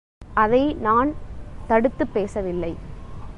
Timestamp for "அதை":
0.33-0.73